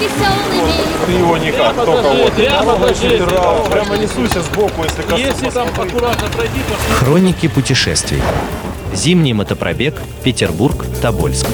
Ты 0.00 1.12
его 1.12 1.36
никак, 1.36 1.74
только 1.76 2.08
вот. 2.08 2.38
Ветера, 2.38 3.68
прямо 3.70 3.98
несуйся 3.98 4.40
сбоку, 4.40 4.84
если 4.84 5.02
коснуться. 5.02 5.26
Если 5.26 5.50
там 5.50 5.68
аккуратно 5.68 6.28
пройти, 6.30 6.60
то 6.68 6.94
Хроники 6.94 7.48
путешествий. 7.48 8.22
Зимний 8.94 9.34
мотопробег 9.34 10.00
Петербург-Тобольск. 10.24 11.46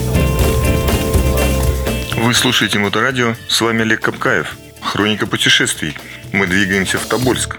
Вы 2.16 2.34
слушаете 2.34 2.78
Моторадио, 2.78 3.34
с 3.48 3.60
вами 3.60 3.82
Олег 3.82 4.00
Капкаев. 4.02 4.56
Хроника 4.80 5.26
путешествий. 5.26 5.96
Мы 6.32 6.46
двигаемся 6.46 6.98
в 6.98 7.06
Тобольск. 7.06 7.58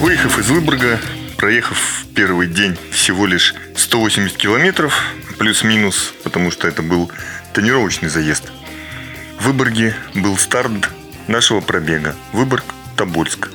Выехав 0.00 0.38
из 0.38 0.48
Выборга, 0.48 1.00
проехав 1.36 2.04
первый 2.14 2.46
день 2.46 2.76
всего 2.92 3.26
лишь 3.26 3.54
180 3.76 4.36
километров, 4.36 5.02
плюс-минус, 5.38 6.14
потому 6.22 6.50
что 6.52 6.68
это 6.68 6.82
был 6.82 7.10
тренировочный 7.52 8.08
заезд. 8.08 8.52
В 9.44 9.48
Выборге 9.48 9.94
был 10.14 10.38
старт 10.38 10.88
нашего 11.28 11.60
пробега 11.60 12.16
Выборг-Тобольск. 12.32 13.50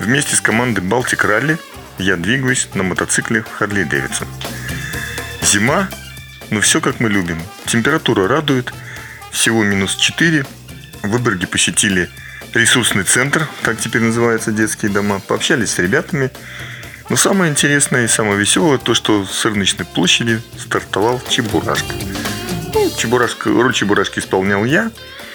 Вместе 0.00 0.34
с 0.34 0.40
командой 0.40 0.80
Балтик 0.80 1.24
Ралли 1.24 1.58
я 1.96 2.16
двигаюсь 2.16 2.68
на 2.74 2.82
мотоцикле 2.82 3.44
Харли 3.56 3.84
Дэвидсон. 3.84 4.26
Зима, 5.42 5.88
но 6.50 6.60
все 6.60 6.80
как 6.80 6.98
мы 6.98 7.08
любим. 7.08 7.40
Температура 7.66 8.26
радует, 8.26 8.72
всего 9.30 9.62
минус 9.62 9.94
4. 9.94 10.44
В 11.04 11.08
Выборге 11.08 11.46
посетили 11.46 12.10
ресурсный 12.52 13.04
центр, 13.04 13.46
так 13.62 13.78
теперь 13.78 14.02
называются 14.02 14.50
детские 14.50 14.90
дома. 14.90 15.20
Пообщались 15.20 15.70
с 15.70 15.78
ребятами. 15.78 16.32
Но 17.10 17.14
самое 17.14 17.52
интересное 17.52 18.06
и 18.06 18.08
самое 18.08 18.36
веселое 18.36 18.78
то, 18.78 18.92
что 18.92 19.24
с 19.24 19.44
рыночной 19.44 19.86
площади 19.86 20.42
стартовал 20.58 21.22
Чебурашка. 21.28 21.94
Ну, 22.74 22.90
Чебурашка, 22.98 23.50
роль 23.50 23.72
Чебурашки 23.72 24.18
исполнял 24.18 24.64
я, 24.64 24.90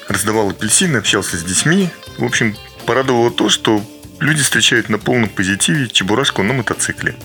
раздавал 0.08 0.50
апельсины, 0.50 0.98
общался 0.98 1.38
с 1.38 1.44
детьми. 1.44 1.90
В 2.18 2.23
общем, 2.23 2.56
порадовало 2.86 3.32
то, 3.32 3.50
что 3.50 3.84
люди 4.20 4.42
встречают 4.42 4.90
на 4.90 4.98
полном 5.00 5.30
позитиве 5.30 5.88
Чебурашку 5.88 6.44
на 6.44 6.54
мотоцикле. 6.54 7.16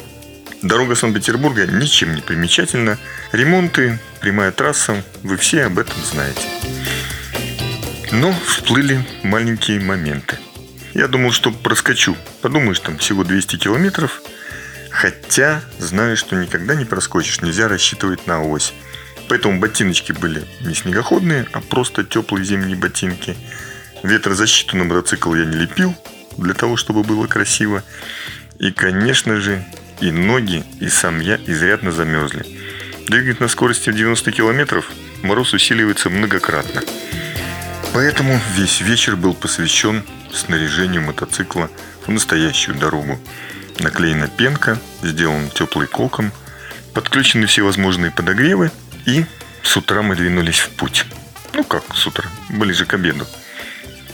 Дорога 0.62 0.97
Санкт-Петербурга 0.97 1.67
ничем 1.67 2.15
не 2.15 2.21
примечательна. 2.21 2.99
Ремонты, 3.33 4.01
прямая 4.21 4.51
трасса, 4.51 5.05
вы 5.23 5.37
все 5.37 5.65
об 5.65 5.79
этом 5.79 5.97
знаете. 6.05 6.43
Но 8.11 8.34
всплыли 8.47 9.06
маленькие 9.23 9.81
моменты. 9.81 10.39
Я 10.95 11.06
думал, 11.06 11.31
что 11.31 11.53
проскочу. 11.53 12.17
Подумаешь, 12.41 12.81
там 12.81 12.99
всего 12.99 13.23
200 13.23 13.56
километров. 13.56 14.23
Хотя 14.91 15.62
знаю, 15.79 16.17
что 16.17 16.34
никогда 16.34 16.75
не 16.75 16.84
проскочишь. 16.84 17.41
Нельзя 17.43 17.69
рассчитывать 17.69 18.27
на 18.27 18.43
ось. 18.43 18.73
Поэтому 19.29 19.61
ботиночки 19.61 20.12
были 20.12 20.43
не 20.61 20.75
снегоходные, 20.75 21.47
а 21.53 21.61
просто 21.61 22.05
теплые 22.05 22.45
зимние 22.45 22.77
ботинки. 22.77 23.37
Ветрозащиту 24.03 24.77
на 24.77 24.84
мотоцикл 24.84 25.34
я 25.34 25.45
не 25.45 25.57
лепил, 25.57 25.95
для 26.39 26.55
того, 26.55 26.77
чтобы 26.77 27.03
было 27.03 27.27
красиво. 27.27 27.83
И, 28.59 28.71
конечно 28.71 29.37
же, 29.37 29.65
и 30.01 30.11
ноги, 30.11 30.65
и 30.81 30.89
сам 30.89 31.21
я 31.21 31.37
изрядно 31.47 31.93
замерзли. 31.93 32.47
Двигать 33.06 33.41
на 33.41 33.49
скорости 33.49 33.91
в 33.91 33.95
90 33.95 34.33
километров 34.33 34.91
мороз 35.23 35.53
усиливается 35.53 36.11
многократно. 36.11 36.83
Поэтому 37.93 38.41
весь 38.55 38.81
вечер 38.81 39.17
был 39.17 39.34
посвящен 39.34 40.05
снаряжению 40.33 41.03
мотоцикла 41.03 41.71
в 42.06 42.11
настоящую 42.11 42.77
дорогу. 42.79 43.19
Наклеена 43.81 44.29
пенка, 44.29 44.79
сделан 45.03 45.51
теплый 45.51 45.87
кокон, 45.87 46.33
подключены 46.95 47.47
всевозможные 47.47 48.11
подогревы, 48.11 48.71
и 49.09 49.25
с 49.62 49.77
утра 49.77 50.03
мы 50.03 50.14
двинулись 50.14 50.59
в 50.59 50.69
путь. 50.70 51.06
Ну 51.55 51.64
как 51.64 51.83
с 51.95 52.06
утра, 52.06 52.28
ближе 52.51 52.84
к 52.84 52.92
обеду. 52.95 53.27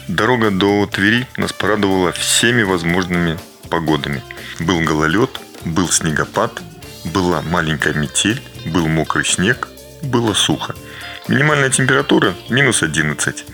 Дорога 0.06 0.50
до 0.50 0.86
Твери 0.86 1.26
нас 1.36 1.52
порадовала 1.52 2.12
всеми 2.12 2.62
возможными 2.62 3.38
погодами. 3.70 4.22
Был 4.60 4.80
гололед, 4.80 5.30
был 5.64 5.88
снегопад, 5.90 6.62
была 7.04 7.42
маленькая 7.42 7.94
метель, 7.94 8.40
был 8.66 8.86
мокрый 8.86 9.24
снег, 9.24 9.68
было 10.02 10.32
сухо. 10.32 10.74
Минимальная 11.26 11.70
температура 11.70 12.34
минус 12.48 12.82
11. 12.82 13.44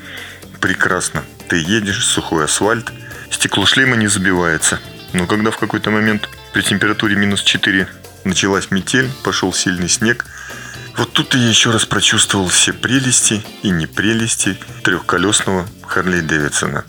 Прекрасно. 0.60 1.24
Ты 1.48 1.56
едешь, 1.56 2.04
сухой 2.04 2.44
асфальт, 2.44 2.92
стекло 3.30 3.64
шлема 3.64 3.96
не 3.96 4.08
забивается. 4.08 4.78
Но 5.14 5.26
когда 5.26 5.50
в 5.50 5.56
какой-то 5.56 5.90
момент 5.90 6.28
при 6.52 6.62
температуре 6.62 7.16
минус 7.16 7.42
4 7.42 7.88
началась 8.24 8.70
метель, 8.70 9.08
пошел 9.24 9.52
сильный 9.52 9.88
снег, 9.88 10.26
вот 11.00 11.14
тут 11.14 11.34
я 11.34 11.48
еще 11.48 11.70
раз 11.70 11.86
прочувствовал 11.86 12.48
все 12.48 12.74
прелести 12.74 13.42
и 13.62 13.70
непрелести 13.70 14.58
трехколесного 14.82 15.66
Харли 15.86 16.20
Дэвидсона. 16.20 16.84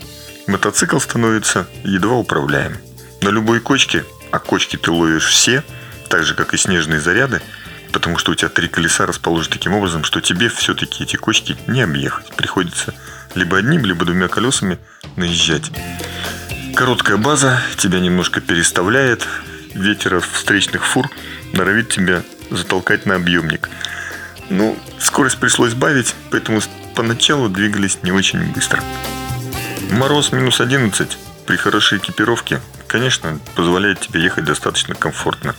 Мотоцикл 0.46 0.98
становится 0.98 1.66
едва 1.82 2.16
управляем. 2.16 2.76
На 3.22 3.30
любой 3.30 3.60
кочке, 3.60 4.04
а 4.30 4.38
кочки 4.38 4.76
ты 4.76 4.90
ловишь 4.90 5.28
все, 5.28 5.64
так 6.10 6.24
же 6.24 6.34
как 6.34 6.52
и 6.52 6.58
снежные 6.58 7.00
заряды, 7.00 7.40
потому 7.90 8.18
что 8.18 8.32
у 8.32 8.34
тебя 8.34 8.50
три 8.50 8.68
колеса 8.68 9.06
расположены 9.06 9.54
таким 9.54 9.72
образом, 9.72 10.04
что 10.04 10.20
тебе 10.20 10.50
все-таки 10.50 11.04
эти 11.04 11.16
кочки 11.16 11.56
не 11.66 11.80
объехать. 11.80 12.36
Приходится 12.36 12.92
либо 13.34 13.56
одним, 13.56 13.86
либо 13.86 14.04
двумя 14.04 14.28
колесами 14.28 14.78
наезжать. 15.16 15.70
Короткая 16.76 17.16
база 17.16 17.62
тебя 17.78 17.98
немножко 17.98 18.42
переставляет, 18.42 19.26
ветер 19.74 20.20
встречных 20.20 20.84
фур 20.84 21.08
норовит 21.54 21.88
тебя 21.88 22.22
затолкать 22.50 23.06
на 23.06 23.14
объемник. 23.14 23.70
Ну, 24.52 24.76
скорость 25.00 25.38
пришлось 25.38 25.72
бавить, 25.72 26.14
поэтому 26.30 26.60
поначалу 26.94 27.48
двигались 27.48 27.96
не 28.02 28.12
очень 28.12 28.52
быстро. 28.52 28.84
Мороз 29.90 30.30
минус 30.30 30.60
11 30.60 31.16
при 31.46 31.56
хорошей 31.56 31.96
экипировке, 31.96 32.60
конечно, 32.86 33.38
позволяет 33.54 34.00
тебе 34.00 34.22
ехать 34.22 34.44
достаточно 34.44 34.94
комфортно. 34.94 35.54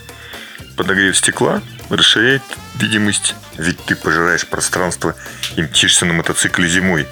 Подогрев 0.78 1.18
стекла 1.18 1.64
расширяет 1.90 2.44
видимость, 2.76 3.34
ведь 3.58 3.84
ты 3.84 3.96
пожираешь 3.96 4.46
пространство 4.46 5.16
и 5.56 5.64
мчишься 5.64 6.06
на 6.06 6.14
мотоцикле 6.14 6.70
зимой. 6.70 7.08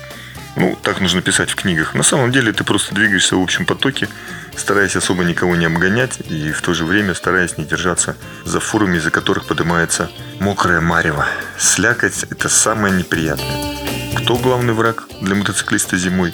Ну, 0.56 0.78
так 0.82 1.00
нужно 1.00 1.22
писать 1.22 1.50
в 1.50 1.56
книгах. 1.56 1.94
На 1.94 2.04
самом 2.04 2.32
деле 2.32 2.52
ты 2.52 2.64
просто 2.64 2.94
двигаешься 2.94 3.36
в 3.36 3.42
общем 3.42 3.66
потоке, 3.66 4.10
стараясь 4.56 4.96
особо 4.96 5.24
никого 5.24 5.56
не 5.56 5.66
обгонять 5.66 6.20
и 6.30 6.52
в 6.52 6.62
то 6.62 6.74
же 6.74 6.86
время 6.86 7.14
стараясь 7.14 7.58
не 7.58 7.66
держаться 7.66 8.18
за 8.44 8.60
фурами, 8.60 8.98
из-за 8.98 9.12
которых 9.12 9.46
поднимается 9.46 10.12
мокрая 10.40 10.82
марево. 10.82 11.26
Слякоть– 11.58 12.24
это 12.30 12.50
самое 12.50 12.94
неприятное. 12.94 13.78
Кто 14.18 14.36
главный 14.36 14.74
враг 14.74 15.06
для 15.22 15.36
мотоциклиста 15.36 15.98
зимой? 15.98 16.34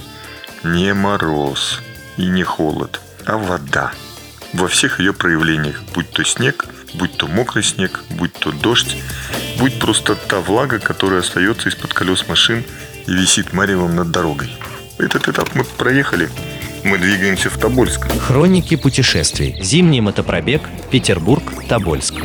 Не 0.64 0.94
мороз 0.96 1.82
и 2.18 2.26
не 2.26 2.44
холод, 2.44 3.00
а 3.26 3.38
вода. 3.38 3.92
Во 4.54 4.68
всех 4.68 5.00
ее 5.00 5.14
проявлениях, 5.14 5.82
будь 5.94 6.10
то 6.10 6.24
снег, 6.24 6.66
будь 6.96 7.16
то 7.18 7.28
мокрый 7.28 7.64
снег, 7.64 8.00
будь 8.10 8.34
то 8.34 8.52
дождь, 8.52 8.98
будь 9.60 9.78
просто 9.80 10.16
та 10.16 10.40
влага, 10.40 10.80
которая 10.80 11.20
остается 11.20 11.70
из-под 11.70 11.94
колес 11.94 12.28
машин 12.28 12.64
и 13.08 13.12
висит 13.12 13.54
маревом 13.54 13.96
над 13.96 14.12
дорогой. 14.12 14.50
Этот 14.98 15.28
этап 15.28 15.50
мы 15.56 15.64
проехали. 15.64 16.30
Мы 16.84 16.98
двигаемся 16.98 17.50
в 17.50 17.58
Тобольск. 17.58 18.08
Хроники 18.20 18.76
путешествий. 18.76 19.56
Зимний 19.62 20.02
мотопробег 20.02 20.62
Петербург-Тобольск. 20.92 22.16